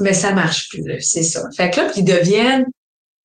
[0.00, 1.48] Mais ça marche plus, c'est ça.
[1.56, 2.66] Fait que là, ils deviennent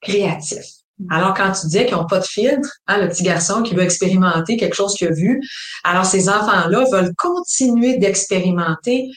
[0.01, 0.79] créatifs.
[1.09, 3.83] Alors, quand tu disais qu'ils n'ont pas de filtre, hein, le petit garçon qui veut
[3.83, 5.41] expérimenter quelque chose qu'il a vu,
[5.85, 9.09] alors ces enfants-là veulent continuer d'expérimenter.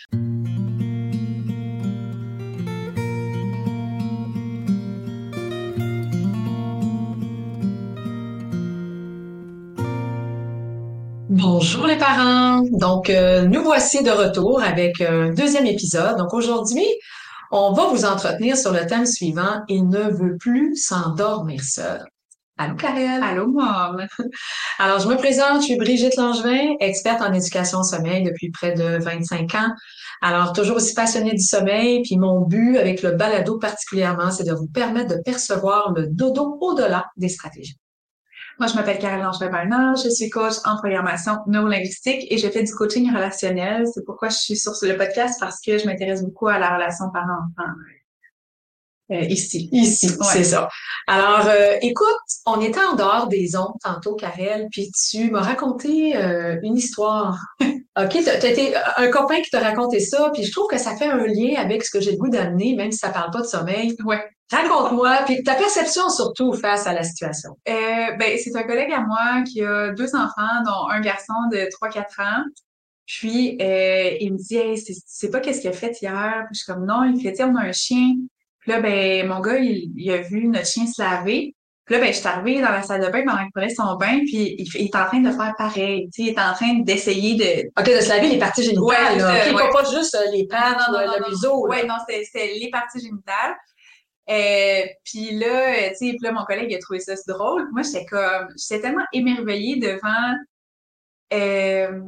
[11.28, 12.62] Bonjour les parents.
[12.70, 16.16] Donc, euh, nous voici de retour avec un deuxième épisode.
[16.16, 16.86] Donc, aujourd'hui,
[17.52, 19.62] on va vous entretenir sur le thème suivant.
[19.68, 22.02] Il ne veut plus s'endormir seul.
[22.58, 23.22] Allô, Karel?
[23.22, 24.06] Allô, mom.
[24.78, 28.72] Alors, je me présente, je suis Brigitte Langevin, experte en éducation au sommeil depuis près
[28.72, 29.70] de 25 ans.
[30.22, 34.54] Alors, toujours aussi passionnée du sommeil, puis mon but avec le balado particulièrement, c'est de
[34.54, 37.76] vous permettre de percevoir le dodo au-delà des stratégies.
[38.58, 42.72] Moi, je m'appelle Caroline Angevin-Bernard, je suis coach en programmation neurolinguistique et je fais du
[42.72, 43.86] coaching relationnel.
[43.92, 47.06] C'est pourquoi je suis sur le podcast parce que je m'intéresse beaucoup à la relation
[47.12, 47.72] parent-enfant.
[49.10, 49.68] Euh, ici.
[49.72, 50.68] Ici, c'est ça.
[51.06, 52.06] Alors, euh, écoute,
[52.46, 57.38] on était en dehors des ondes tantôt, Karel, puis tu m'as raconté euh, une histoire.
[57.60, 61.08] OK, tu été un copain qui t'a raconté ça, puis je trouve que ça fait
[61.08, 63.46] un lien avec ce que j'ai le goût d'amener, même si ça parle pas de
[63.46, 63.94] sommeil.
[64.04, 64.22] Ouais.
[64.52, 67.56] Raconte-moi, puis ta perception surtout face à la situation.
[67.68, 71.68] Euh, ben, c'est un collègue à moi qui a deux enfants, dont un garçon de
[71.82, 72.44] 3-4 ans.
[73.06, 76.44] Puis, euh, il me dit, hey, c'est pas qu'est-ce qu'il a fait hier?
[76.46, 78.14] Puis je suis comme, non, il fait, on a un chien.
[78.60, 81.54] Puis là, ben, mon gars, il, a vu notre chien se laver.
[81.84, 83.96] Puis là, ben, je suis arrivée dans la salle de bain pendant qu'il prenait son
[83.96, 86.08] bain, puis il, est en train de faire pareil.
[86.14, 87.68] Tu sais, il est en train d'essayer de...
[87.80, 89.52] OK, de se laver les parties génitales, ouais, là.
[89.52, 91.66] Okay, pas juste euh, les pattes, non, non, le museau.
[91.68, 93.56] Oui, non, c'est les parties génitales.
[94.30, 97.68] Euh, puis là, tu sais, puis là, mon collègue a trouvé ça drôle.
[97.72, 100.36] Moi, j'étais comme, j'étais tellement émerveillée devant
[101.32, 102.00] euh,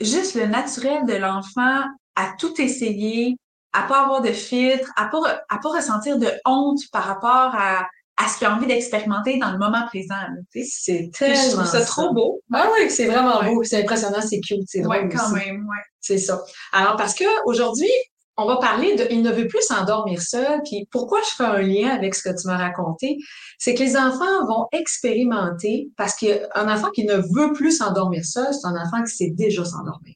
[0.00, 1.82] juste le naturel de l'enfant
[2.16, 3.36] à tout essayer,
[3.72, 7.86] à pas avoir de filtre, à pas, à pas ressentir de honte par rapport à,
[8.16, 10.14] à ce qu'il a envie d'expérimenter dans le moment présent.
[10.52, 12.40] C'est tellement Je trouve ça, trop beau.
[12.52, 13.62] Ah oui, c'est vraiment beau.
[13.62, 15.04] C'est impressionnant, c'est cute, c'est drôle.
[15.04, 15.82] Oui, quand même, ouais.
[16.00, 16.42] C'est ça.
[16.72, 17.90] Alors, parce que aujourd'hui,
[18.36, 20.60] on va parler de il ne veut plus s'endormir seul.
[20.64, 23.18] Puis pourquoi je fais un lien avec ce que tu m'as raconté,
[23.58, 28.52] c'est que les enfants vont expérimenter parce qu'un enfant qui ne veut plus s'endormir seul,
[28.52, 30.14] c'est un enfant qui sait déjà s'endormir.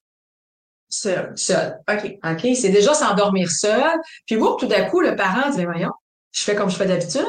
[0.89, 1.33] Seul.
[1.37, 1.79] Seul.
[1.91, 2.19] OK.
[2.25, 2.49] OK.
[2.55, 3.99] C'est déjà s'endormir seul.
[4.27, 5.93] Puis vous, tout d'un coup, le parent dit, voyons,
[6.33, 7.27] je fais comme je fais d'habitude,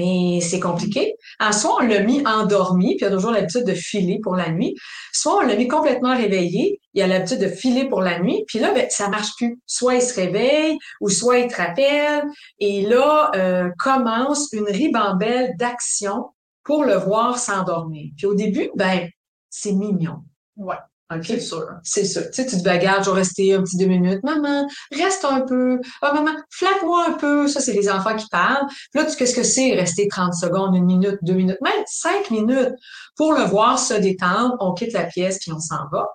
[0.00, 1.14] mais c'est compliqué.
[1.38, 4.50] En soit on l'a mis endormi, puis il a toujours l'habitude de filer pour la
[4.50, 4.74] nuit,
[5.12, 8.58] soit on l'a mis complètement réveillé, il a l'habitude de filer pour la nuit, puis
[8.58, 9.60] là, ben, ça marche plus.
[9.66, 12.24] Soit il se réveille, ou soit il te rappelle,
[12.58, 16.30] et là, euh, commence une ribambelle d'action
[16.64, 18.10] pour le voir s'endormir.
[18.16, 19.08] Puis au début, ben,
[19.50, 20.22] c'est mignon.
[20.56, 20.76] Ouais.
[21.22, 21.66] C'est sûr.
[21.82, 22.22] C'est sûr.
[22.26, 24.22] Tu sais, tu te bagarres, je vais rester un petit deux minutes.
[24.22, 25.80] Maman, reste un peu.
[26.02, 27.48] Oh, maman, flatte-moi un peu.
[27.48, 28.66] Ça, c'est les enfants qui parlent.
[28.94, 32.74] là, tu qu'est-ce que c'est rester 30 secondes, une minute, deux minutes, même cinq minutes
[33.16, 34.56] pour le voir se détendre.
[34.60, 36.06] On quitte la pièce puis on s'en va.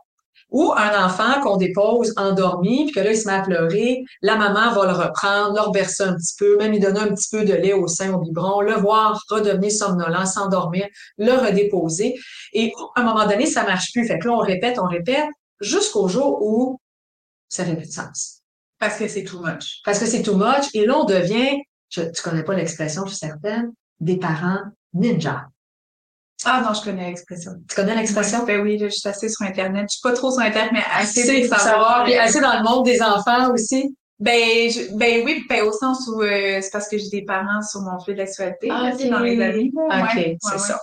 [0.56, 4.38] Ou un enfant qu'on dépose endormi, puis que là, il se met à pleurer, la
[4.38, 7.44] maman va le reprendre, le rebercer un petit peu, même lui donner un petit peu
[7.44, 12.16] de lait au sein, au biberon, le voir redevenir somnolent, s'endormir, le redéposer.
[12.54, 14.08] Et à un moment donné, ça marche plus.
[14.08, 15.28] Fait que là, on répète, on répète,
[15.60, 16.80] jusqu'au jour où
[17.50, 18.40] ça fait plus de sens.
[18.80, 19.82] Parce que c'est too much.
[19.84, 20.70] Parce que c'est too much.
[20.74, 24.62] Et là, on devient, je, tu connais pas l'expression, je suis certaine, des parents
[24.94, 25.48] ninja.
[26.44, 27.52] Ah non, je connais l'expression.
[27.70, 28.46] Tu connais l'expression?
[28.46, 29.86] ben oui, je suis assez sur Internet.
[29.90, 32.04] Je suis pas trop sur Internet, mais assez pour savoir.
[32.04, 33.96] Puis assez dans le monde des enfants aussi.
[34.20, 37.82] Ben, ben oui, ben au sens où euh, c'est parce que j'ai des parents sur
[37.82, 39.72] mon fil d'actualité ah, dans les amis.
[39.76, 40.80] OK, c'est ça.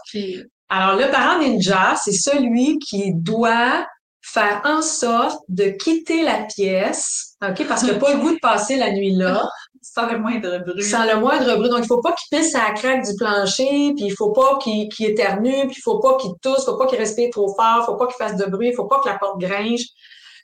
[0.68, 3.86] Alors, le parent ninja, c'est celui qui doit
[4.22, 8.38] faire en sorte de quitter la pièce, OK, parce qu'il n'a pas le goût de
[8.40, 9.46] passer la nuit là.
[9.82, 10.82] Sans le moindre bruit.
[10.82, 11.68] Sans le moindre bruit.
[11.68, 14.58] Donc, il faut pas qu'il pisse à la craque du plancher, puis il faut pas
[14.58, 17.84] qu'il qu éternue, puis il faut pas qu'il tousse, faut pas qu'il respire trop fort,
[17.84, 19.84] faut pas qu'il fasse de bruit, il faut pas que la porte gringe.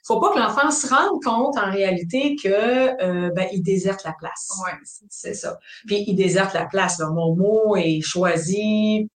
[0.05, 4.13] Faut pas que l'enfant se rende compte en réalité que euh, ben, il déserte la
[4.17, 4.49] place.
[4.65, 4.73] Ouais,
[5.09, 5.59] c'est ça.
[5.87, 6.99] Puis il déserte la place.
[6.99, 7.09] Là.
[7.09, 9.09] Mon mot est choisi,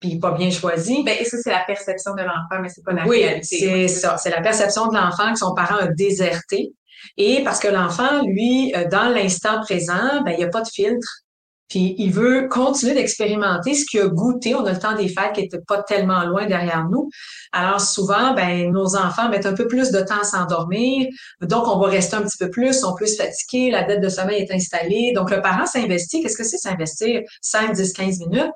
[0.00, 1.02] puis pas bien choisi.
[1.04, 3.58] Ben, et ça, c'est la perception de l'enfant, mais c'est pas la oui, réalité.
[3.58, 4.16] c'est ça.
[4.18, 6.72] C'est la perception de l'enfant que son parent a déserté.
[7.16, 10.68] Et parce que l'enfant, lui, euh, dans l'instant présent, ben, il n'y a pas de
[10.68, 11.22] filtre.
[11.68, 14.54] Puis il veut continuer d'expérimenter ce qu'il a goûté.
[14.54, 17.08] On a le temps des fêtes qui n'était pas tellement loin derrière nous.
[17.52, 21.08] Alors souvent, ben, nos enfants mettent un peu plus de temps à s'endormir.
[21.40, 24.10] Donc, on va rester un petit peu plus, on peut se fatiguer, la dette de
[24.10, 25.12] sommeil est installée.
[25.14, 26.22] Donc, le parent s'investit.
[26.22, 27.22] Qu'est-ce que c'est s'investir?
[27.40, 28.52] 5, 10, 15 minutes?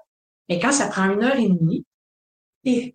[0.50, 1.86] Mais quand ça prend une heure et demie,
[2.64, 2.94] et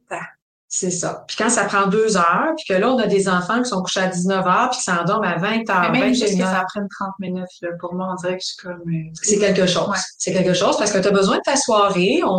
[0.74, 1.26] C'est ça.
[1.28, 3.82] Puis quand ça prend deux heures, puis que là, on a des enfants qui sont
[3.82, 6.46] couchés à 19 heures, puis qui s'endorment à 20 heures, Mais même 21 juste que
[6.46, 8.82] ça prenne 30 minutes, là, pour moi, on dirait que je suis comme...
[8.88, 9.90] euh, C'est quelque chose.
[9.90, 9.98] Ouais.
[10.18, 12.22] C'est quelque chose parce que tu as besoin de ta soirée.
[12.24, 12.30] On,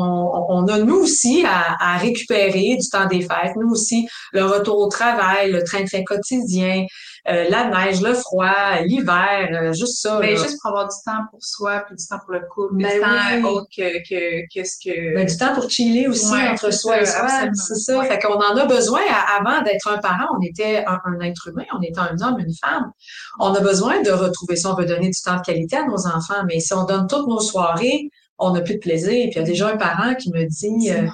[0.48, 3.54] on- a, nous aussi, à, à récupérer du temps des fêtes.
[3.56, 6.86] Nous aussi, le retour au travail, le train de fin quotidien,
[7.28, 10.18] euh, la neige, le froid, l'hiver, euh, juste ça.
[10.18, 10.42] Ben, là.
[10.42, 13.00] juste pour avoir du temps pour soi, puis du temps pour le couple, Ben du
[13.00, 15.14] temps autre que, que, que ce que...
[15.14, 17.28] Ben, du temps pour chiller aussi Ouais, entre soi et soi.
[17.54, 17.98] C'est ça.
[17.98, 18.08] Ouais.
[18.08, 19.02] Fait qu'on en a besoin.
[19.38, 22.54] avant d'être un parent, on était un, un être humain, on était un homme, une
[22.54, 22.90] femme.
[23.38, 24.72] On a besoin de retrouver ça.
[24.72, 27.28] On veut donner du temps de qualité à nos enfants, mais si on donne toutes
[27.28, 29.28] nos soirées, on n'a plus de plaisir.
[29.30, 31.06] Puis il y a déjà un parent qui me dit, euh,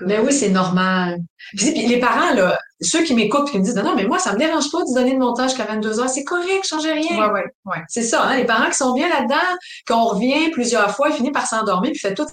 [0.00, 1.20] ben oui, c'est normal.
[1.56, 4.32] Puis les parents, là, ceux qui m'écoutent qui me disent, non, non, mais moi, ça
[4.32, 6.08] me dérange pas de donner de mon temps jusqu'à 22 heures.
[6.08, 7.18] C'est correct, changez rien.
[7.18, 7.82] Ouais, ouais, ouais.
[7.88, 9.56] C'est ça, hein, les parents qui sont bien là-dedans,
[9.86, 12.26] qu'on revient plusieurs fois, ils finissent par s'endormir, puis fait tout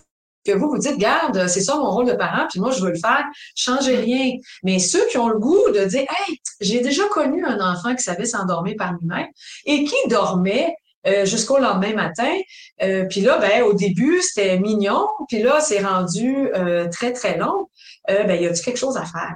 [0.45, 2.91] que vous vous dites, garde, c'est ça mon rôle de parent, puis moi je veux
[2.91, 3.25] le faire,
[3.55, 4.31] changez rien.
[4.63, 8.03] Mais ceux qui ont le goût de dire, hey, j'ai déjà connu un enfant qui
[8.03, 9.27] savait s'endormir par lui-même
[9.65, 10.73] et qui dormait
[11.07, 12.33] euh, jusqu'au lendemain matin.
[12.81, 17.37] Euh, puis là, ben au début c'était mignon, puis là c'est rendu euh, très très
[17.37, 17.69] long.
[18.09, 19.35] Euh, ben y a-t-il quelque chose à faire?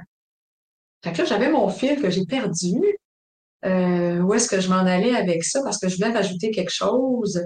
[1.04, 2.80] Fait que là j'avais mon fil que j'ai perdu.
[3.64, 5.60] Euh, où est-ce que je m'en allais avec ça?
[5.62, 7.40] Parce que je voulais rajouter quelque chose.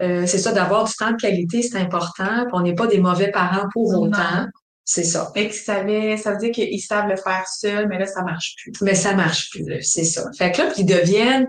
[0.00, 2.46] Euh, c'est ça, d'avoir du temps de qualité, c'est important.
[2.52, 4.02] On n'est pas des mauvais parents pour Non.
[4.04, 4.46] autant.
[4.84, 5.30] C'est ça.
[5.34, 8.56] Mais qu'ils savaient, ça veut dire qu'ils savent le faire seuls, mais là, ça marche
[8.62, 8.72] plus.
[8.82, 10.28] Mais ça marche plus, c'est ça.
[10.36, 11.46] Fait que là, puis ils deviennent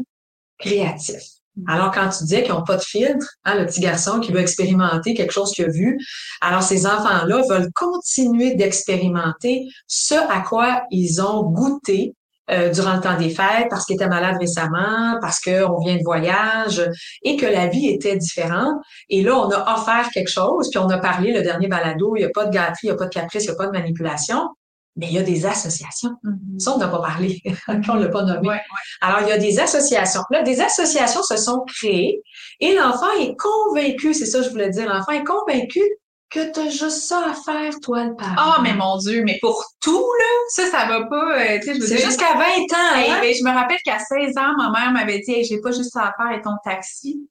[0.60, 1.24] créatifs.
[1.68, 4.40] Alors, quand tu disais qu'ils n'ont pas de filtre, hein, le petit garçon qui veut
[4.40, 6.00] expérimenter quelque chose qu'il a vu,
[6.42, 12.16] alors ces enfants-là veulent continuer d'expérimenter ce à quoi ils ont goûté
[12.52, 16.04] euh, durant le temps des fêtes, parce qu'ils étaient malades récemment, parce qu'on vient de
[16.04, 16.84] voyage,
[17.22, 18.82] et que la vie était différente.
[19.10, 22.20] Et là, on a offert quelque chose, puis on a parlé, le dernier balado, il
[22.20, 23.68] n'y a pas de gâterie, il n'y a pas de caprice, il n'y a pas
[23.68, 24.50] de manipulation,
[24.96, 26.12] mais il y a des associations.
[26.60, 27.42] Ça, on n'a pas parlé.
[27.68, 28.48] on l'a pas nommé.
[28.48, 28.62] Ouais, ouais.
[29.02, 30.22] Alors, il y a des associations.
[30.30, 32.22] Là, des associations se sont créées
[32.60, 35.82] et l'enfant est convaincu, c'est ça que je voulais dire, l'enfant est convaincu
[36.30, 38.34] que tu as juste ça à faire, toi, le parent.
[38.38, 41.76] Ah, mais mon Dieu, mais pour tout, là, ça, ça va pas, euh, tu sais,
[41.76, 43.20] je veux C'est jusqu'à 20 ans, Hey, hein?
[43.22, 45.92] ben, je me rappelle qu'à 16 ans, ma mère m'avait dit, hey, j'ai pas juste
[45.92, 47.30] ça à faire et ton taxi.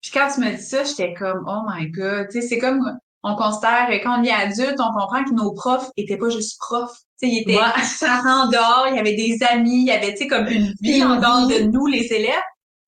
[0.00, 2.80] Puis quand tu me dis ça, j'étais comme, oh my god, tu sais, c'est comme,
[3.24, 6.96] on considère, quand on est adulte, on comprend que nos profs étaient pas juste profs.
[7.20, 7.62] Tu sais, ils étaient Ouais.
[8.00, 11.16] parents en dehors, il y avait des amis, il y avait, comme une vie en
[11.16, 12.34] dehors de nous, les élèves.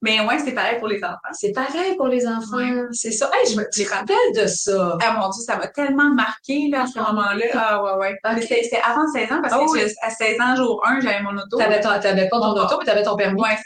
[0.03, 1.17] Mais ouais, c'est pareil pour les enfants.
[1.33, 2.57] C'est pareil pour les enfants.
[2.57, 2.73] Ouais.
[2.93, 3.31] C'est ça.
[3.35, 4.97] Hey, je me tu rappelles de ça?
[5.03, 7.45] Ah mon Dieu, ça m'a tellement marqué, là, à ce moment-là.
[7.53, 7.93] Ah ouais,
[8.25, 8.41] ouais.
[8.41, 9.81] C'était c'était avant 16 ans, parce Ah que oui.
[9.83, 11.59] je- à 16 ans, jour 1, j'avais mon auto.
[11.59, 13.43] T'avais, ton- t'avais pas ton auto, mais t'avais ton permis.
[13.43, 13.59] Ouais,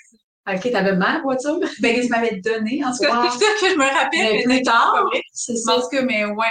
[0.46, 1.58] OK, t'avais ma voiture.
[1.80, 2.82] ben, ils m'avaient donné.
[2.84, 3.28] En tout cas, Wow.
[3.60, 4.36] que je me rappelle.
[4.36, 5.76] Mais plus tard, c'est ça.
[5.76, 6.46] En tout cas, mais ouais.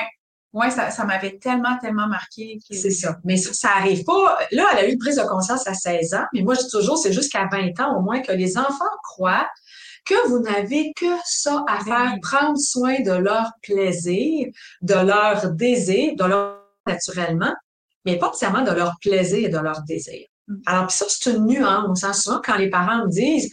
[0.51, 2.59] Ouais, ça, ça m'avait tellement, tellement marqué.
[2.69, 3.17] que- C'est ça.
[3.23, 4.37] Mais ça, ça arrive pas.
[4.51, 6.69] Là, elle a eu une prise de conscience à 16 ans, mais moi, je dis
[6.69, 9.47] toujours, c'est jusqu'à 20 ans au moins que les enfants croient
[10.05, 14.47] que vous n'avez que ça à Ben faire, prendre soin de leur plaisir,
[14.81, 17.53] de leur désir, de leur naturellement,
[18.05, 20.27] mais pas nécessairement de leur plaisir et de leur désir.
[20.47, 20.55] Mm.
[20.65, 22.03] Alors, puis ça, c'est une nuance.
[22.03, 22.13] Hein.
[22.13, 23.51] Souvent, quand les parents me disent,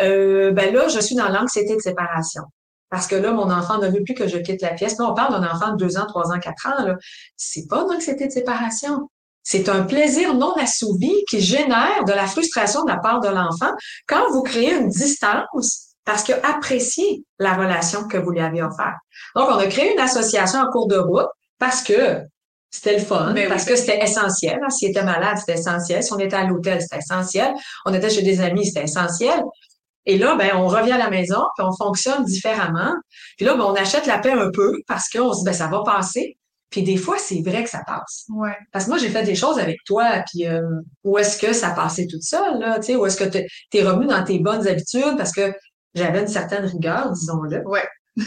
[0.00, 2.42] euh, ben là, je suis dans l'anxiété de séparation.
[2.90, 4.98] Parce que là, mon enfant ne veut plus que je quitte la pièce.
[4.98, 6.84] Là, on parle d'un enfant de deux ans, trois ans, quatre ans.
[6.84, 6.96] Là.
[7.36, 9.08] C'est pas une anxiété de séparation.
[9.42, 13.72] C'est un plaisir non assouvi qui génère de la frustration de la part de l'enfant
[14.06, 18.96] quand vous créez une distance parce que appréciez la relation que vous lui avez offerte.
[19.34, 22.20] Donc, on a créé une association en cours de route parce que
[22.74, 23.48] c'était le fun, Ben oui.
[23.48, 24.58] parce que c'était essentiel.
[24.64, 24.70] hein.
[24.70, 26.02] S'il était malade, c'était essentiel.
[26.02, 27.52] Si on était à l'hôtel, c'était essentiel.
[27.86, 29.40] On était chez des amis, c'était essentiel.
[30.06, 32.94] Et là, ben, on revient à la maison, puis on fonctionne différemment.
[33.36, 35.68] Puis là, ben, on achète la paix un peu parce qu'on se dit, ben, ça
[35.68, 36.36] va passer.
[36.70, 38.24] Puis des fois, c'est vrai que ça passe.
[38.30, 38.56] Ouais.
[38.72, 40.62] Parce que moi, j'ai fait des choses avec toi, puis euh,
[41.04, 43.82] où est-ce que ça passait tout seul, là, tu sais, où est-ce que t'es es
[43.84, 45.16] revenu dans tes bonnes habitudes?
[45.18, 45.52] Parce que
[45.94, 47.62] j'avais une certaine rigueur, disons-le.
[47.68, 47.86] Ouais.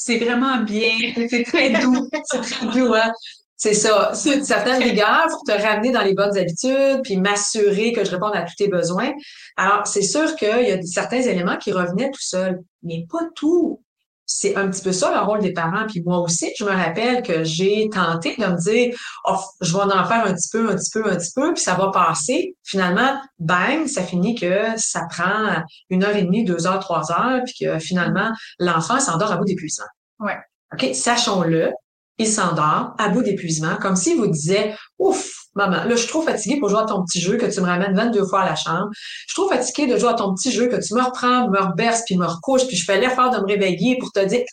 [0.00, 0.92] c'est vraiment bien.
[1.28, 2.08] C'est très doux.
[2.24, 3.12] C'est très doux, hein?
[3.54, 4.12] C'est ça.
[4.14, 8.10] C'est une certaine rigueur pour te ramener dans les bonnes habitudes, puis m'assurer que je
[8.10, 9.12] réponde à tous tes besoins.
[9.58, 13.82] Alors, c'est sûr qu'il y a certains éléments qui revenaient tout seuls, mais pas tout.
[14.32, 15.86] C'est un petit peu ça le rôle des parents.
[15.88, 19.82] Puis moi aussi, je me rappelle que j'ai tenté de me dire, oh, je vais
[19.82, 22.54] en faire un petit peu, un petit peu, un petit peu, puis ça va passer.
[22.62, 27.42] Finalement, bang, ça finit que ça prend une heure et demie, deux heures, trois heures,
[27.44, 29.86] puis que finalement, l'enfant s'endort à bout d'épuisement.
[30.20, 30.38] Ouais.
[30.72, 31.72] OK, sachons-le,
[32.18, 36.22] il s'endort à bout d'épuisement, comme s'il vous disait, ouf, maman, là, je suis trop
[36.22, 38.56] fatiguée pour jouer à ton petit jeu que tu me ramènes 22 fois à la
[38.56, 38.88] chambre.
[38.92, 41.60] Je suis trop fatiguée de jouer à ton petit jeu que tu me reprends, me
[41.60, 44.44] reberces, puis me recouches, puis je fais l'effort de me réveiller pour te dire,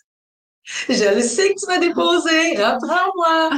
[0.88, 3.50] Je le sais que tu m'as déposé, reprends-moi.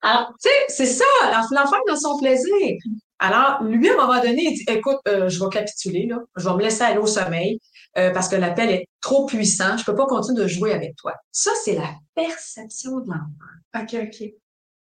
[0.00, 1.04] Alors, tu sais, c'est ça,
[1.50, 2.76] l'enfant dans son plaisir.
[3.18, 6.18] Alors, lui, à un moment donné, il dit, écoute, euh, je vais capituler, là.
[6.36, 7.58] Je vais me laisser aller au sommeil
[7.96, 9.76] euh, parce que l'appel est trop puissant.
[9.76, 11.14] Je peux pas continuer de jouer avec toi.
[11.30, 13.80] Ça, c'est la perception de l'enfant.
[13.80, 14.28] OK, OK.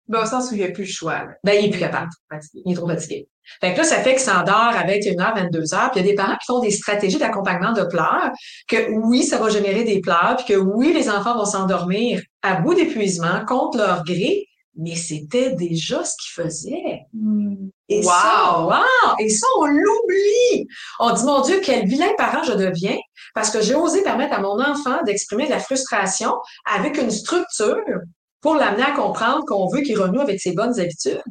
[0.10, 1.22] Ben, au sens où il n'y a plus le choix.
[1.44, 2.10] Ben, il est plus capable.
[2.54, 3.28] Il est trop fatigué.
[3.62, 5.92] Fait que là, ça fait qu'il s'endort à 21h, 22h.
[5.92, 8.32] Puis il y a des parents qui font des stratégies d'accompagnement de pleurs,
[8.68, 12.56] que oui, ça va générer des pleurs, puis que oui, les enfants vont s'endormir à
[12.56, 17.01] bout d'épuisement, contre leur gré, mais c'était déjà ce qu'ils faisaient.
[17.13, 17.70] Hmm.
[17.89, 18.06] Et Wow!
[18.06, 19.16] ça, wow!
[19.20, 20.68] Et ça, on l'oublie.
[21.00, 22.98] On dit, mon Dieu, quel vilain parent je deviens
[23.36, 26.34] parce que j'ai osé permettre à mon enfant d'exprimer de la frustration
[26.66, 27.75] avec une structure
[28.41, 31.22] pour l'amener à comprendre qu'on veut qu'il renoue avec ses bonnes habitudes.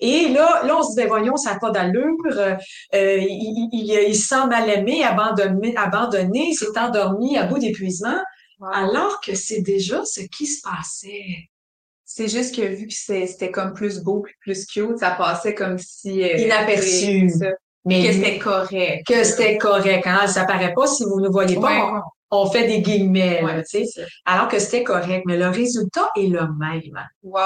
[0.00, 2.56] Et là, là, on se dit, ben voyons, ça n'a pas d'allure, euh,
[2.92, 8.18] il, il, il se sent mal aimé, abandonné, abandonné, il s'est endormi à bout d'épuisement,
[8.60, 8.68] Wow.
[8.72, 11.48] alors que c'est déjà ce qui se passait.
[12.04, 16.22] C'est juste que vu que c'était comme plus beau plus cute, ça passait comme si...
[16.22, 17.28] euh, Inaperçu.
[17.84, 19.06] Mais Que c'était correct.
[19.08, 20.06] que c'était correct.
[20.06, 20.26] Hein?
[20.28, 21.92] Ça paraît pas si vous ne voyez pas.
[21.92, 22.00] Ouais.
[22.42, 24.06] On, fait des guillemets, Ouais, tu sais.
[24.24, 25.24] alors que c'était correct.
[25.26, 26.82] Mais le résultat est le même.
[27.22, 27.38] Wow.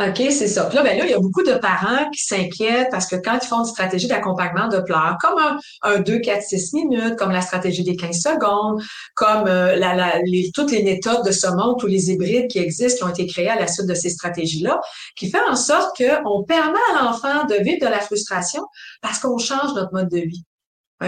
[0.00, 0.64] OK, c'est ça.
[0.64, 3.38] Puis là, ben là, il y a beaucoup de parents qui s'inquiètent parce que quand
[3.40, 7.30] ils font une stratégie d'accompagnement de pleurs, comme un, un 2, 4, 6 minutes, comme
[7.30, 8.82] la stratégie des 15 secondes,
[9.14, 12.58] comme euh, la, la- les, toutes les méthodes de ce monde, tous les hybrides qui
[12.58, 14.80] existent, qui ont été créés à la suite de ces stratégies-là,
[15.14, 18.64] qui fait en sorte qu'on permet à l'enfant de vivre de la frustration
[19.00, 20.42] parce qu'on change notre mode de vie.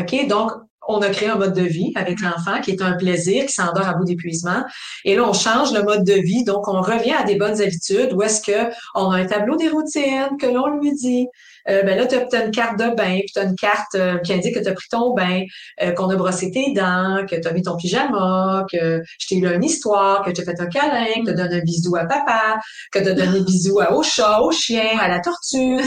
[0.01, 0.27] OK?
[0.29, 0.53] Donc,
[0.89, 3.87] on a créé un mode de vie avec l'enfant qui est un plaisir, qui s'endort
[3.87, 4.65] à bout d'épuisement.
[5.05, 6.45] Et là, on change le mode de vie.
[6.45, 9.69] Donc, on revient à des bonnes habitudes où est-ce que on a un tableau des
[9.69, 11.27] routines que l'on lui dit.
[11.69, 14.19] Euh, ben là, tu as, une carte de bain, puis tu as une carte euh,
[14.19, 15.43] qui indique que tu as pris ton bain,
[15.83, 19.37] euh, qu'on a brossé tes dents, que tu as mis ton pyjama, que je t'ai
[19.37, 22.05] lu une histoire, que tu as fait un câlin, que tu donné un bisou à
[22.05, 22.61] papa,
[22.93, 25.81] que tu as donné bisou à- au chat, au chien, à la tortue.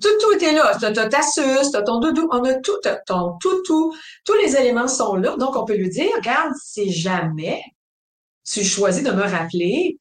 [0.00, 0.08] Tu.
[0.08, 0.76] Tout, tout était là.
[0.80, 3.94] T'as t'as ta suce, t'as ton doudou, on a tout, ton tout, tout.
[4.24, 5.36] Tous les éléments sont là.
[5.36, 7.62] Donc, on peut lui dire, regarde, si jamais
[8.44, 9.98] tu choisis de me rappeler,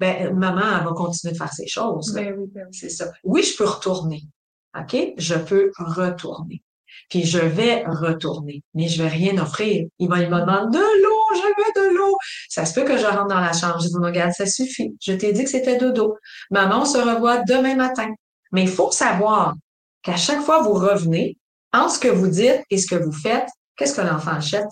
[0.00, 2.12] ben, maman, elle va continuer de faire ses choses.
[2.12, 2.76] Ben oui, ben oui.
[2.78, 3.12] C'est ça.
[3.22, 4.22] Oui, je peux retourner.
[4.78, 4.96] OK?
[5.16, 6.62] Je peux retourner.
[7.08, 8.62] Puis je vais retourner.
[8.74, 9.86] Mais je vais rien offrir.
[9.98, 12.16] Il va, il me demander de l'eau, je veux de l'eau.
[12.48, 13.80] Ça se peut que je rentre dans la chambre.
[13.80, 14.96] Je dis, regarde, ça suffit.
[15.00, 16.16] Je t'ai dit que c'était dodo.
[16.50, 18.08] Maman, on se revoit demain matin.
[18.54, 19.54] Mais il faut savoir
[20.02, 21.36] qu'à chaque fois que vous revenez,
[21.72, 24.68] entre ce que vous dites et ce que vous faites, qu'est-ce que l'enfant achète?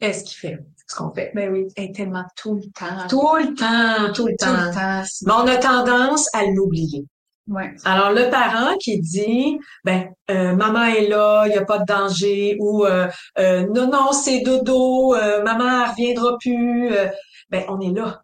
[0.00, 0.58] Est-ce qu'il fait?
[0.88, 1.30] Ce qu'on fait.
[1.34, 3.06] Ben oui, tellement tout le temps.
[3.08, 4.52] Tout le temps, tout le Tout temps.
[4.52, 5.02] le temps.
[5.26, 7.04] Mais on a tendance à l'oublier.
[7.46, 7.74] Ouais.
[7.84, 11.84] Alors, le parent qui dit, ben, euh, maman est là, il n'y a pas de
[11.84, 17.08] danger, ou euh, euh, non, non, c'est dodo, euh, maman elle reviendra plus, euh,
[17.50, 18.22] ben, on est là.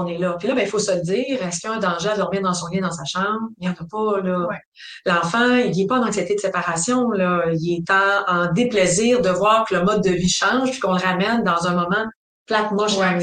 [0.00, 0.36] On est là.
[0.38, 2.16] Puis là, ben, il faut se le dire, est-ce qu'il y a un danger à
[2.16, 3.48] dormir dans son lit, dans sa chambre?
[3.58, 4.46] Il n'y en a pas, là.
[4.46, 4.60] Ouais.
[5.06, 7.44] L'enfant, il n'est pas en anxiété de séparation, là.
[7.52, 10.92] Il est en, en déplaisir de voir que le mode de vie change, puis qu'on
[10.92, 12.04] le ramène dans un moment
[12.46, 13.18] plate, moche, Ouais.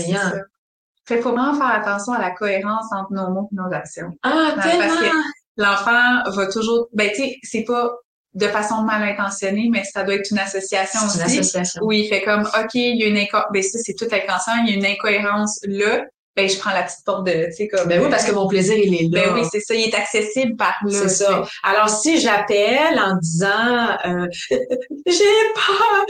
[1.07, 4.09] Fait faut vraiment faire attention à la cohérence entre nos mots et nos actions.
[4.23, 4.95] Ah, parce tellement!
[4.95, 5.15] que-
[5.57, 7.91] L'enfant va toujours, ben tu sais, c'est pas
[8.33, 11.39] de façon mal intentionnée, mais ça doit être une association C'est une aussi.
[11.39, 11.81] association.
[11.85, 14.55] Où il fait comme, OK, il y a une incohérence, ben ça, c'est tout inconscient,
[14.65, 16.03] il y a une incohérence là,
[16.35, 17.87] ben je prends la petite porte de, tu sais, comme.
[17.87, 19.27] Ben oui, parce que mon plaisir, il est là.
[19.27, 20.91] Ben oui, c'est ça, il est accessible par là.
[20.91, 21.43] C'est ça.
[21.43, 21.49] sais.
[21.63, 26.05] Alors, si j'appelle en disant euh, j'ai peur,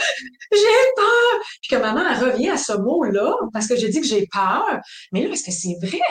[0.52, 4.08] j'ai peur, puis que maman elle revient à ce mot-là parce que j'ai dit que
[4.08, 4.80] j'ai peur,
[5.12, 6.02] mais là, est-ce que c'est vrai?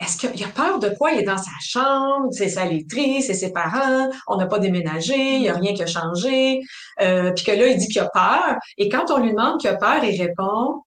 [0.00, 1.12] Est-ce qu'il a peur de quoi?
[1.12, 5.14] Il est dans sa chambre, c'est sa laiterie, c'est ses parents, on n'a pas déménagé,
[5.14, 6.62] il n'y a rien qui a changé,
[7.02, 8.56] euh, puis que là, il dit qu'il a peur.
[8.78, 10.82] Et quand on lui demande qu'il a peur, il répond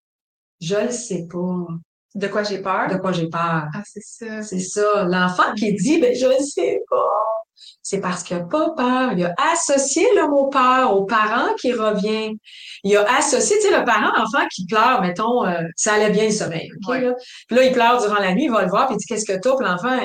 [0.62, 1.68] Je le sais pas.
[2.16, 2.88] De quoi j'ai peur?
[2.90, 3.66] De quoi j'ai peur?
[3.74, 4.42] Ah, c'est ça.
[4.44, 5.04] C'est ça.
[5.06, 7.10] L'enfant qui dit, ben, je ne sais pas.
[7.82, 9.14] C'est parce qu'il n'a pas peur.
[9.14, 12.32] Il a associé le mot peur au parent qui revient.
[12.84, 16.26] Il a associé, tu sais, le parent enfant qui pleure, mettons, euh, ça allait bien
[16.26, 16.70] le sommeil.
[16.86, 17.02] OK, Ouais.
[17.02, 17.14] là?
[17.48, 19.26] Puis là, il pleure durant la nuit, il va le voir, puis il dit, qu'est-ce
[19.26, 19.56] que t'as?
[19.56, 19.98] Puis l'enfant,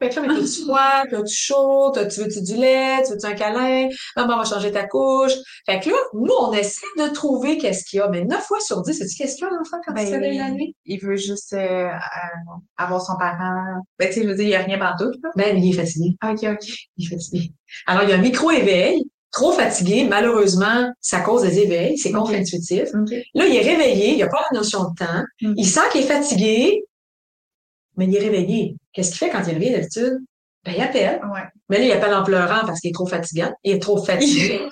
[0.00, 1.02] ben, là, mais t'as-tu froid?
[1.10, 1.92] T'as-tu chaud?
[1.92, 3.02] Tu veux-tu du lait?
[3.04, 3.88] Tu veux-tu un câlin?
[4.16, 5.32] Maman va changer ta couche.
[5.66, 8.08] Fait que là, nous, on essaie de trouver qu'est-ce qu'il y a.
[8.08, 10.38] Mais 9 fois sur 10, sais-tu qu'est-ce qu'il y a, l'enfant, quand il se réveille
[10.38, 10.74] la nuit?
[10.84, 11.90] il veut juste euh, euh,
[12.76, 13.82] avoir son parent.
[13.98, 15.10] Ben, tu sais, je veux dire, il n'y a rien partout.
[15.22, 15.30] là.
[15.36, 16.16] Ben, il est fatigué.
[16.24, 16.68] OK, OK.
[16.96, 17.52] Il est fatigué.
[17.86, 20.04] Alors, il y a un micro-éveil, trop fatigué.
[20.08, 21.98] Malheureusement, ça cause des éveils.
[21.98, 22.88] C'est contre-intuitif.
[23.34, 24.10] Là, il est réveillé.
[24.10, 25.24] Il n'y a pas la notion de temps.
[25.42, 25.54] Mm.
[25.56, 26.84] Il sent qu'il est fatigué,
[27.98, 28.76] mais il est réveillé.
[28.92, 30.18] Qu'est-ce qu'il fait quand il est réveillé d'habitude?
[30.64, 31.20] Ben, il appelle.
[31.32, 31.42] Ouais.
[31.68, 33.52] Mais là, il appelle en pleurant parce qu'il est trop fatigant.
[33.64, 34.68] Il est trop fatigué.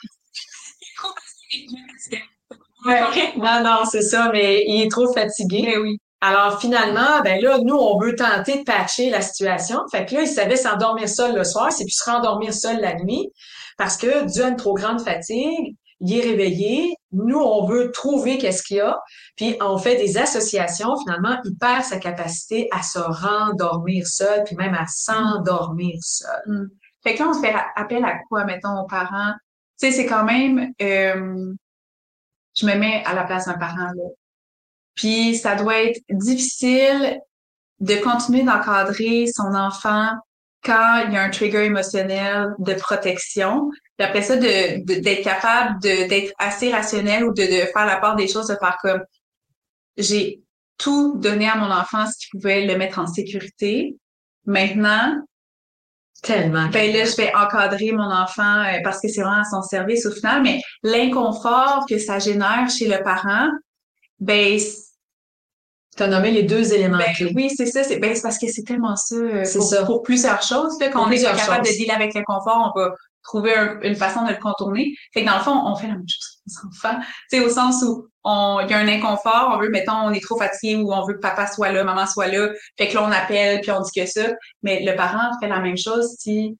[3.37, 5.63] non, non, c'est ça, mais il est trop fatigué.
[5.67, 5.99] Mais oui.
[6.21, 9.81] Alors finalement, ben là, nous, on veut tenter de patcher la situation.
[9.91, 12.95] Fait que là, il savait s'endormir seul le soir, c'est puis se rendormir seul la
[12.95, 13.29] nuit,
[13.77, 16.95] parce que dû à une trop grande fatigue, il est réveillé.
[17.13, 18.99] Nous, on veut trouver qu'est-ce qu'il y a,
[19.37, 20.97] puis on fait des associations.
[20.99, 26.43] Finalement, il perd sa capacité à se rendormir seul, puis même à s'endormir seul.
[26.47, 26.69] Mm.
[27.03, 29.33] Fait que là, on se fait appel à quoi, mettons, aux parents?
[29.81, 30.73] Tu sais, c'est quand même...
[30.83, 31.53] Euh,
[32.57, 34.09] je me mets à la place d'un parent, là.
[34.95, 37.21] Puis ça doit être difficile
[37.81, 40.09] de continuer d'encadrer son enfant
[40.67, 43.71] quand il y a un trigger émotionnel de protection.
[43.97, 47.97] Puis après ça, de, d'être capable de, d'être assez rationnel ou de, de faire la
[47.97, 49.03] part des choses, de faire comme
[49.97, 50.43] j'ai
[50.77, 53.97] tout donné à mon enfant ce qui pouvait le mettre en sécurité.
[54.45, 55.15] Maintenant,
[56.23, 56.69] Tellement.
[56.69, 60.07] Ben là, je vais encadrer mon enfant euh, parce que c'est vraiment à son service
[60.07, 63.49] au final, mais l'inconfort que ça génère chez le parent,
[64.19, 64.59] ben
[65.97, 67.33] tu as nommé les deux éléments ben, clés.
[67.35, 67.83] Oui, c'est ça.
[67.83, 69.17] C'est ben, parce que c'est tellement ça.
[69.17, 69.85] Euh, c'est pour, ça.
[69.85, 73.97] Pour plusieurs choses, là, qu'on est capable de dealer avec l'inconfort, on va trouver une
[73.97, 74.95] façon de le contourner.
[75.13, 77.01] Fait que dans le fond, on fait la même chose aux enfants.
[77.31, 80.23] Tu sais, au sens où il y a un inconfort, on veut, mettons, on est
[80.23, 82.51] trop fatigué ou on veut que papa soit là, maman soit là.
[82.79, 84.29] Fait que là, on appelle puis on dit que ça.
[84.63, 86.57] Mais le parent fait la même chose si,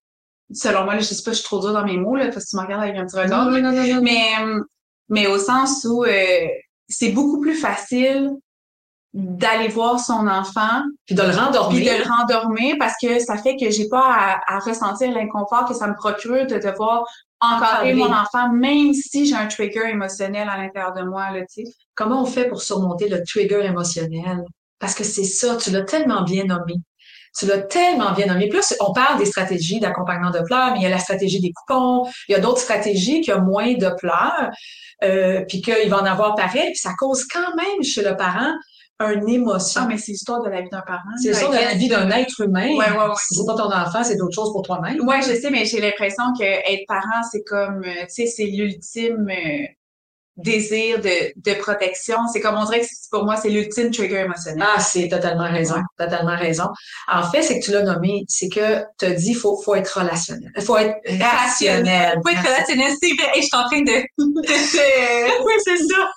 [0.53, 2.47] selon moi, là, je sais pas, je suis trop dure dans mes mots, là, parce
[2.47, 3.47] que tu me regardes avec un petit regard.
[3.47, 4.33] Non, non, non, non, Mais,
[5.09, 6.47] mais au sens où, euh,
[6.89, 8.31] c'est beaucoup plus facile
[9.17, 10.83] d'aller voir son enfant.
[11.07, 11.81] Puis de le rendormir.
[11.81, 15.65] Puis de le rendormir parce que ça fait que j'ai pas à, à ressentir l'inconfort
[15.65, 17.05] que ça me procure de devoir
[17.41, 21.65] encadrer mon enfant même si j'ai un trigger émotionnel à l'intérieur de moi là tu
[21.65, 21.73] sais.
[21.95, 24.45] Comment on fait pour surmonter le trigger émotionnel?
[24.79, 26.75] Parce que c'est ça tu l'as tellement bien nommé.
[27.39, 28.49] Tu l'as tellement bien nommé.
[28.49, 31.53] Plus, on parle des stratégies d'accompagnement de pleurs, mais il y a la stratégie des
[31.53, 34.51] coupons, il y a d'autres stratégies qui ont moins de pleurs,
[35.05, 38.55] euh, puis qu'il va en avoir pareil, puis ça cause quand même chez le parent
[39.01, 39.83] une émotion.
[39.85, 41.03] Ah, mais c'est l'histoire de la vie d'un parent.
[41.21, 42.69] C'est l'histoire de la vie d'un être humain.
[42.69, 43.15] Ouais, ouais, ouais.
[43.19, 45.07] Si c'est pas ton enfant, c'est d'autres choses pour toi-même.
[45.07, 49.29] Ouais, je sais, mais j'ai l'impression que être parent, c'est comme, tu sais, c'est l'ultime
[49.29, 49.67] euh,
[50.37, 52.17] désir de, de protection.
[52.33, 54.67] C'est comme on dirait que pour moi, c'est l'ultime trigger émotionnel.
[54.67, 55.77] Ah, c'est totalement raison.
[55.99, 56.69] Totalement raison.
[57.09, 59.99] En fait, c'est que tu l'as nommé, c'est que tu as dit faut, faut être
[59.99, 60.53] relationnel.
[60.61, 62.19] Faut être rationnel.
[62.23, 63.31] Faut être relationnel, c'est vrai.
[63.37, 63.85] Et je suis en train de.
[64.19, 65.45] de...
[65.47, 66.11] oui, c'est ça.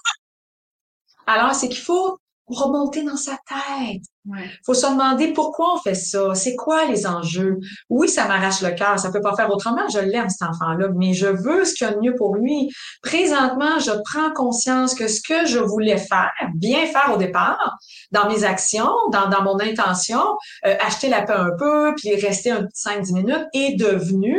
[1.28, 2.18] Alors, c'est qu'il faut
[2.50, 4.02] remonter dans sa tête.
[4.26, 4.50] Ouais.
[4.66, 6.36] Faut se demander pourquoi on fait ça.
[6.36, 7.58] C'est quoi les enjeux?
[7.90, 9.00] Oui, ça m'arrache le cœur.
[9.00, 9.88] Ça peut pas faire autrement.
[9.92, 12.70] Je l'aime, cet enfant-là, mais je veux ce qu'il y a de mieux pour lui.
[13.02, 17.78] Présentement, je prends conscience que ce que je voulais faire, bien faire au départ,
[18.12, 20.22] dans mes actions, dans, dans mon intention,
[20.66, 24.38] euh, acheter la paix un peu, puis rester un petit 5-10 minutes, est devenu,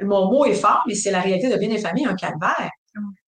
[0.00, 2.70] mon mot est fort, mais c'est la réalité de bien des familles, un calvaire.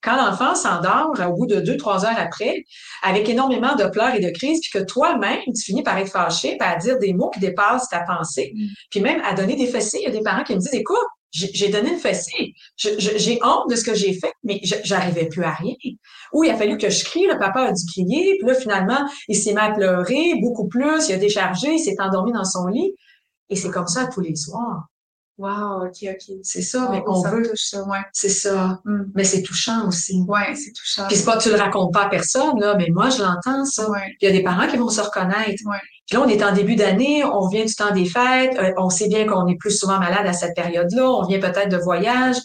[0.02, 2.64] Quand l'enfant s'endort au bout de deux, trois heures après,
[3.02, 6.56] avec énormément de pleurs et de crises, puis que toi-même, tu finis par être fâché,
[6.56, 8.66] par dire des mots qui dépassent ta pensée, Mm.
[8.90, 9.98] puis même à donner des fessées.
[10.00, 10.96] Il y a des parents qui me disent, écoute,
[11.32, 15.42] j'ai j'ai donné une fessée, j'ai honte de ce que j'ai fait, mais j'arrivais plus
[15.42, 15.74] à rien.
[16.32, 19.06] Ou il a fallu que je crie, le papa a dû crier, puis là, finalement,
[19.28, 22.68] il s'est mis à pleurer beaucoup plus, il a déchargé, il s'est endormi dans son
[22.68, 22.94] lit.
[23.50, 24.86] Et c'est comme ça tous les soirs.
[25.38, 26.36] Wow, ok, ok.
[26.42, 27.42] C'est ça, mais on veut.
[27.50, 27.98] touche ça, ouais.
[28.12, 28.80] C'est ça.
[28.84, 29.02] Mm.
[29.14, 30.22] Mais c'est touchant aussi.
[30.26, 31.06] Ouais, c'est touchant.
[31.08, 33.66] Puis c'est pas que tu le racontes pas à personne, là, mais moi, je l'entends,
[33.66, 33.90] ça.
[33.90, 35.62] Ouais, Puis il y a des parents qui vont se reconnaître.
[35.66, 35.78] ouais.
[36.06, 38.88] Puis là, on est en début d'année, on vient du temps des fêtes, euh, on
[38.90, 42.36] sait bien qu'on est plus souvent malade à cette période-là, on vient peut-être de voyage.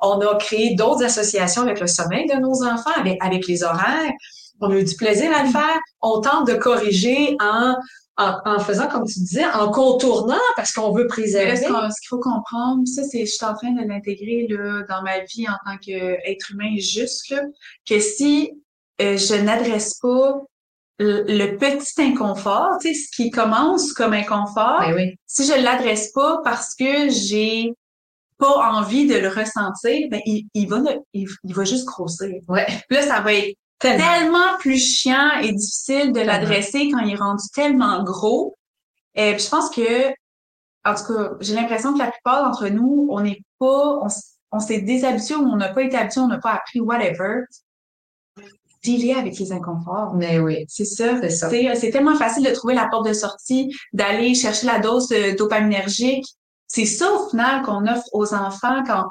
[0.00, 4.12] On a créé d'autres associations avec le sommeil de nos enfants, avec, avec les horaires.
[4.60, 5.78] On a eu du plaisir à le faire.
[6.00, 7.74] On tente de corriger en,
[8.18, 11.56] en, en faisant, comme tu disais, en contournant parce qu'on veut préserver.
[11.56, 15.20] ce qu'il faut comprendre, ça, c'est, je suis en train de l'intégrer, là, dans ma
[15.20, 17.42] vie en tant qu'être humain juste, là,
[17.88, 18.50] que si
[19.00, 20.42] euh, je n'adresse pas
[20.98, 25.16] le, le petit inconfort, tu sais, ce qui commence comme inconfort, Ben oui.
[25.28, 27.72] si je l'adresse pas parce que j'ai
[28.36, 32.34] pas envie de le ressentir, ben, il, il va, ne- il, il va juste grossir.
[32.48, 32.66] Ouais.
[32.88, 34.04] Puis Là, ça va être Tellement.
[34.04, 38.56] tellement plus chiant et difficile de l'adresser quand il est rendu tellement gros.
[39.14, 40.08] Et puis je pense que,
[40.84, 44.00] en tout cas, j'ai l'impression que la plupart d'entre nous, on n'est pas,
[44.50, 47.42] on, s'est déshabitué ou on n'a pas été habitué, on n'a pas appris whatever.
[48.82, 50.14] Dealer avec les inconforts.
[50.14, 50.64] Mais oui.
[50.68, 51.20] C'est ça.
[51.20, 51.50] C'est ça.
[51.50, 55.36] C'est c'est tellement facile de trouver la porte de sortie, d'aller chercher la dose de
[55.36, 56.26] dopaminergique.
[56.66, 59.04] C'est ça, au final, qu'on offre aux enfants quand,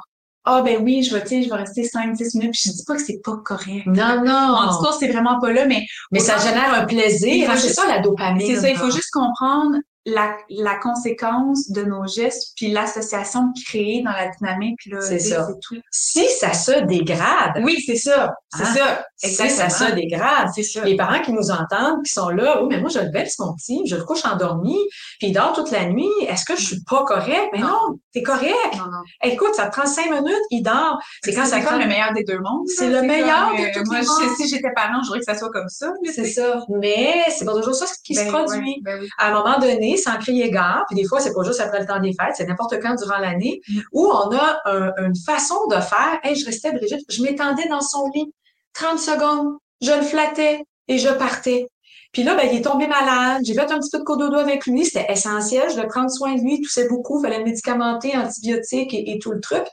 [0.49, 2.53] ah, ben oui, je vais, je vais rester 5-10 minutes.
[2.53, 3.85] Puis je dis pas que c'est pas correct.
[3.85, 4.67] Non, non.
[4.69, 7.51] discours, c'est vraiment pas là, mais Mais ça génère un plaisir.
[7.57, 8.47] C'est ça, la dopamine.
[8.47, 9.77] c'est ça, il faut juste comprendre
[10.09, 15.47] la, la conséquence de nos gestes, puis l'association créée dans la dynamique, là, C'est ça.
[15.61, 15.75] tout.
[15.91, 18.33] Si ça se dégrade, Oui, c'est ça.
[18.55, 18.73] C'est Hein?
[18.73, 19.05] ça.
[19.17, 20.83] si ça se dégrade, C'est ça.
[20.85, 23.53] les parents qui nous entendent, qui sont là, oui, mais moi, je le baisse mon
[23.55, 24.77] petit, je le couche endormi,
[25.19, 27.49] puis il dort toute la nuit, est-ce que je suis pas correct?
[27.51, 27.67] Mais Non.
[27.67, 28.53] non, t'es correct.
[28.77, 29.01] Non, non.
[29.23, 30.99] Écoute, ça te prend cinq minutes, il dort.
[31.21, 32.65] C'est quand ça comme le meilleur des deux mondes.
[32.67, 34.01] C'est le meilleur comme, de euh, tous Moi,
[34.37, 35.91] si j'étais parent, je voudrais que ça soit comme ça.
[36.15, 36.61] C'est ça.
[36.69, 38.59] Mais c'est pas toujours ça qui se Ben, produit.
[38.69, 39.09] ouais, ben oui.
[39.17, 41.85] À un moment donné, sans crier gare, puis des fois, c'est pas juste après le
[41.85, 43.79] temps des fêtes, c'est n'importe quand durant l'année, Mm.
[43.93, 46.19] où on a un- une façon de faire.
[46.23, 48.33] Hey, je restais, Brigitte, je m'étendais dans son lit,
[48.73, 51.67] 30 secondes, je le flattais et je partais.
[52.13, 53.41] Puis là, ben, il est tombé malade.
[53.45, 54.85] J'ai fait un petit peu de cododo avec lui.
[54.85, 55.69] C'était essentiel.
[55.69, 56.55] Je devais prendre soin de lui.
[56.55, 57.19] Il toussait beaucoup.
[57.19, 59.63] Il fallait le médicamenter, antibiotiques et, et tout le truc.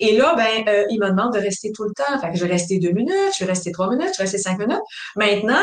[0.00, 2.18] Et là, ben, euh, il me demande de rester tout le temps.
[2.20, 4.36] Fait que je vais rester deux minutes, je vais rester trois minutes, je vais rester
[4.38, 4.82] cinq minutes.
[5.14, 5.62] Maintenant,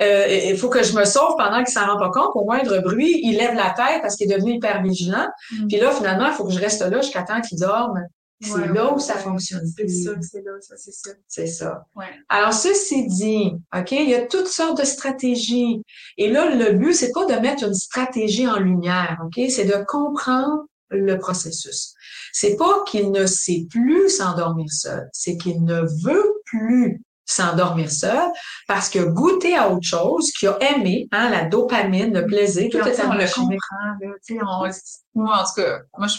[0.00, 2.30] euh, il faut que je me sauve pendant qu'il s'en rend pas compte.
[2.34, 5.28] Au moindre bruit, il lève la tête parce qu'il est devenu hyper vigilant.
[5.52, 5.66] Mm.
[5.66, 8.00] Puis là, finalement, il faut que je reste là jusqu'à temps qu'il dorme.
[8.42, 11.10] C'est Ouais, là où ça fonctionne C'est ça, c'est là, ça, c'est ça.
[11.28, 11.84] C'est ça.
[11.94, 12.06] Ouais.
[12.30, 15.82] Alors, ceci dit, OK, il y a toutes sortes de stratégies.
[16.16, 19.38] Et là, le but, c'est pas de mettre une stratégie en lumière, OK?
[19.50, 21.92] C'est de comprendre le processus.
[22.32, 28.28] C'est pas qu'il ne sait plus s'endormir seul, c'est qu'il ne veut plus s'endormir seul
[28.68, 32.68] parce qu'il a goûté à autre chose, qu'il a aimé, hein, la dopamine, le plaisir,
[32.70, 33.56] tout est on le comprend,
[34.00, 36.18] là, tu sais, on, moi, en tout cas, moi, je,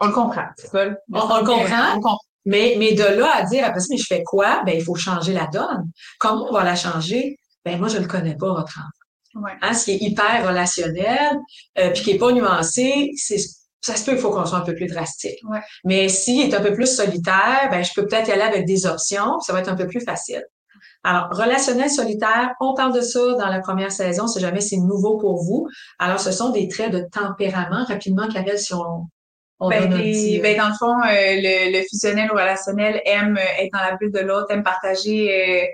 [0.00, 1.92] on le comprend, pas On- on le comprend.
[1.92, 2.18] On le comprend.
[2.44, 4.62] Mais, mais de là à dire après ça, mais je fais quoi?
[4.64, 5.90] Ben, il faut changer la donne.
[6.18, 7.36] Comment on va la changer?
[7.64, 9.42] Ben, moi, je le connais pas, votre enfant.
[9.44, 9.52] Ouais.
[9.60, 11.36] Hein, ce qui est hyper relationnel,
[11.78, 13.38] euh, puis qui est pas nuancé, c'est
[13.80, 15.38] ça se peut qu'il faut qu'on soit un peu plus drastique.
[15.48, 15.60] Ouais.
[15.84, 18.86] Mais s'il est un peu plus solitaire, ben je peux peut-être y aller avec des
[18.86, 20.44] options, ça va être un peu plus facile.
[21.04, 25.16] Alors, relationnel solitaire, on parle de ça dans la première saison, si jamais c'est nouveau
[25.16, 25.68] pour vous.
[25.98, 27.84] Alors, ce sont des traits de tempérament.
[27.84, 29.06] Rapidement, Karel, si on,
[29.60, 32.30] on Ben, donne un des- petit, euh, ben, dans le fond, euh, le, le fusionnel
[32.30, 35.66] ou relationnel aime euh, être dans la bulle de l'autre, aime partager, euh,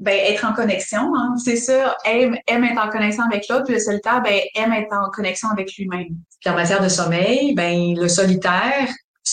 [0.00, 3.78] ben, être en connexion, hein, c'est ça, aime, aime être en connexion avec l'autre, le
[3.78, 6.16] solitaire, ben, aime être en connexion avec lui-même.
[6.40, 8.88] Puis en matière de sommeil, ben le solitaire,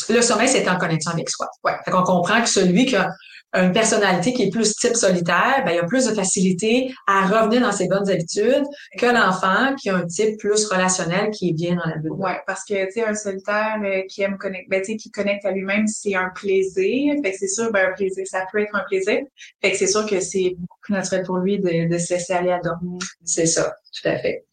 [0.10, 1.48] le sommeil, c'est en connexion avec soi.
[1.64, 1.74] Ouais.
[1.86, 3.10] Fait qu'on comprend que celui qui a
[3.54, 7.62] une personnalité qui est plus type solitaire, ben il a plus de facilité à revenir
[7.62, 8.66] dans ses bonnes habitudes
[8.98, 12.12] que l'enfant qui a un type plus relationnel qui est bien dans la bulle.
[12.12, 15.12] Ouais, parce que, tu sais, un solitaire euh, qui aime connecter, ben, tu sais, qui
[15.12, 17.16] connecte à lui-même, c'est un plaisir.
[17.24, 19.22] Fait que c'est sûr, ben, un plaisir, ça peut être un plaisir.
[19.62, 22.34] Fait que c'est sûr que c'est beaucoup plus naturel pour lui de, de se laisser
[22.34, 23.00] aller à dormir.
[23.24, 24.46] C'est ça, tout à fait.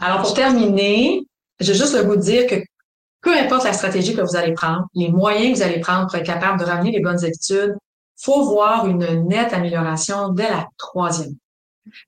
[0.00, 1.20] Alors pour terminer,
[1.60, 2.56] j'ai juste le goût de dire que
[3.22, 6.16] peu importe la stratégie que vous allez prendre, les moyens que vous allez prendre pour
[6.16, 7.76] être capable de ramener les bonnes habitudes,
[8.22, 11.34] faut voir une nette amélioration dès la troisième.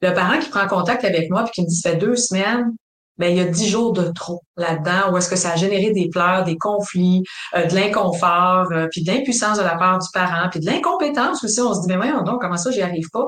[0.01, 2.73] Le parent qui prend contact avec moi puis qui me dit ça fait deux semaines,
[3.17, 5.93] ben il y a dix jours de trop là-dedans où est-ce que ça a généré
[5.93, 7.23] des pleurs, des conflits,
[7.55, 11.45] euh, de l'inconfort, euh, puis de l'impuissance de la part du parent, puis de l'incompétence
[11.45, 11.61] aussi.
[11.61, 13.27] On se dit mais voyons donc comment ça j'y arrive pas?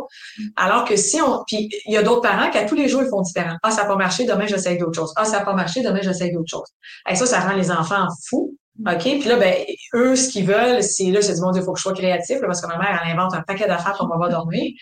[0.56, 3.02] Alors que si on, puis il y a d'autres parents qui à tous les jours
[3.02, 3.56] ils font différent.
[3.62, 5.12] Ah ça n'a pas marché, demain j'essaye d'autres choses.
[5.16, 6.68] Ah ça n'a pas marché, demain j'essaye d'autres choses.
[7.08, 8.56] Et ça ça rend les enfants fous.
[8.80, 9.02] OK?
[9.02, 9.54] Puis là, ben,
[9.94, 12.40] eux, ce qu'ils veulent, c'est là, c'est du monde, il faut que je sois créatif,
[12.40, 14.72] là, parce que ma mère, elle invente un paquet d'affaires pour va dormir.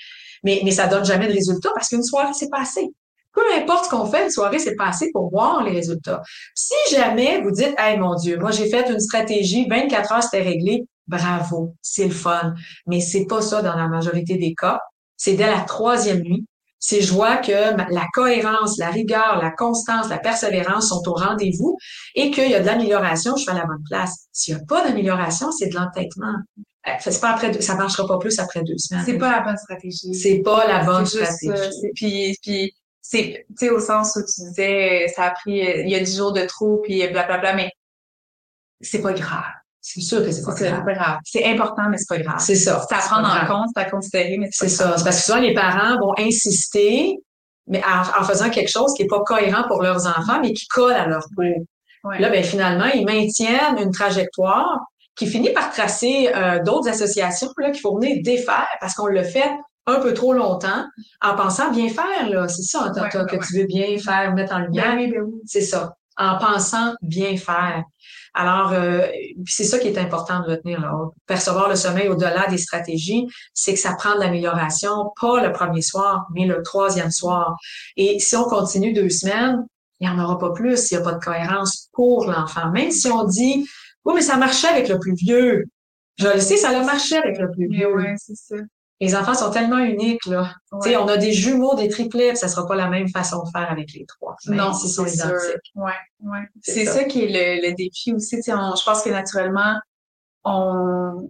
[0.42, 2.90] Mais, mais ça donne jamais de résultat parce qu'une soirée, c'est passé.
[3.32, 6.22] Peu importe ce qu'on fait, une soirée, c'est passé pour voir les résultats.
[6.54, 10.42] Si jamais vous dites, hey, mon Dieu, moi, j'ai fait une stratégie, 24 heures, c'était
[10.42, 12.54] réglé, bravo, c'est le fun.
[12.86, 14.80] Mais c'est pas ça dans la majorité des cas.
[15.16, 16.44] C'est dès la troisième nuit.
[16.86, 21.78] C'est je vois que la cohérence, la rigueur, la constance, la persévérance sont au rendez-vous
[22.14, 24.26] et qu'il y a de l'amélioration, je suis à la bonne place.
[24.32, 26.34] S'il n'y a pas d'amélioration, c'est de l'entêtement.
[26.86, 29.02] Euh, C'est pas après, deux- ça marchera pas plus après deux semaines.
[29.06, 30.14] C'est pas la bonne stratégie.
[30.14, 31.90] C'est pas la bonne juste, stratégie.
[31.94, 35.88] puis, puis c'est, tu sais, au sens où tu disais, ça a pris, euh, il
[35.88, 37.70] y a dix jours de trop, puis blablabla, mais
[38.82, 39.44] c'est pas grave.
[39.86, 41.18] C'est sûr que c'est pas pas grave.
[41.26, 42.38] C'est important, mais c'est pas grave.
[42.38, 42.82] C'est ça.
[42.88, 43.48] C'est à prendre en grave.
[43.48, 44.96] compte, c'est à considérer, mais C'est ça.
[44.96, 47.18] C'est parce que souvent, les parents vont insister,
[47.66, 50.66] mais en, en faisant quelque chose qui est pas cohérent pour leurs enfants, mais qui
[50.68, 51.42] colle à leur peau.
[52.04, 52.18] Ouais.
[52.18, 54.78] Là, ben, finalement, ils maintiennent une trajectoire
[55.16, 59.22] qui finit par tracer euh, d'autres associations là, qu'il faut venir défaire parce qu'on le
[59.22, 59.50] fait
[59.86, 60.86] un peu trop longtemps
[61.20, 62.30] en pensant bien faire.
[62.30, 62.48] là.
[62.48, 64.94] C'est ça, ouais, que tu veux bien faire, mettre en lumière.
[64.94, 65.40] Ben oui, ben oui.
[65.44, 65.94] C'est ça.
[66.16, 67.82] En pensant bien faire.
[68.34, 69.06] Alors, euh,
[69.46, 70.80] c'est ça qui est important de retenir.
[70.80, 70.92] Là.
[71.26, 75.82] Percevoir le sommeil au-delà des stratégies, c'est que ça prend de l'amélioration, pas le premier
[75.82, 77.56] soir, mais le troisième soir.
[77.96, 79.64] Et si on continue deux semaines,
[80.00, 82.70] il n'y en aura pas plus s'il n'y a pas de cohérence pour l'enfant.
[82.70, 83.68] Même si on dit,
[84.04, 85.64] oui, mais ça marchait avec le plus vieux.
[86.18, 87.94] Je le sais, ça a marché avec le plus Mais vieux.
[87.94, 88.56] ouais, c'est ça.
[89.00, 90.54] Les enfants sont tellement uniques, là.
[90.82, 93.50] Tu sais, on a des jumeaux, des triplets, ça sera pas la même façon de
[93.50, 94.36] faire avec les trois.
[94.46, 95.72] non, c'est sont identiques.
[95.74, 96.46] Ouais, ouais.
[96.62, 97.04] C'est ça.
[97.04, 98.42] qui est le, défi aussi.
[98.42, 99.80] Sais, je pense que naturellement,
[100.44, 101.28] on,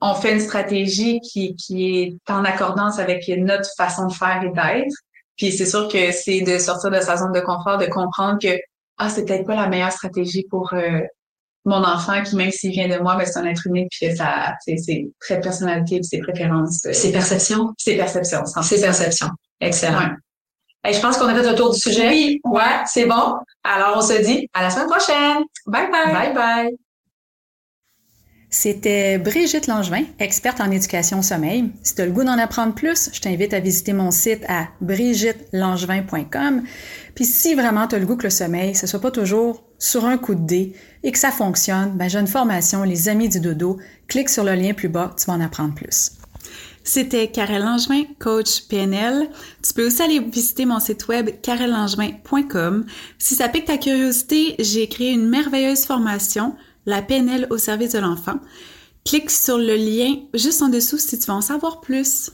[0.00, 4.50] on fait une stratégie qui, qui est en accordance avec notre façon de faire et
[4.50, 4.94] d'être.
[5.36, 8.58] Puis c'est sûr que c'est de sortir de sa zone de confort, de comprendre que
[8.98, 11.00] ah c'est peut-être pas la meilleure stratégie pour euh,
[11.66, 14.54] mon enfant qui même s'il vient de moi, ben, c'est un être unique puis ça
[14.64, 19.30] c'est très personnalité, puis ses préférences, ses perceptions, ses perceptions, ses perceptions.
[19.60, 20.10] Excellent.
[20.88, 22.08] Et je pense qu'on a fait le tour du sujet.
[22.08, 23.34] Oui, ouais, c'est bon.
[23.64, 25.42] Alors on se dit à la semaine prochaine.
[25.66, 26.12] Bye bye.
[26.12, 26.76] Bye bye.
[28.48, 31.72] C'était Brigitte Langevin, experte en éducation au sommeil.
[31.82, 34.68] Si tu as le goût d'en apprendre plus, je t'invite à visiter mon site à
[34.80, 36.62] brigittelangevin.com.
[37.14, 40.04] Puis si vraiment tu as le goût que le sommeil, ce soit pas toujours sur
[40.04, 43.40] un coup de dé et que ça fonctionne, ben j'ai une formation Les Amis du
[43.40, 43.78] Dodo.
[44.06, 46.12] Clique sur le lien plus bas, tu vas en apprendre plus.
[46.86, 49.28] C'était Karel Langevin, coach PNL.
[49.60, 52.86] Tu peux aussi aller visiter mon site web karellangevin.com.
[53.18, 56.54] Si ça pique ta curiosité, j'ai créé une merveilleuse formation
[56.86, 58.40] la PNL au service de l'enfant.
[59.04, 62.30] Clique sur le lien juste en dessous si tu veux en savoir plus.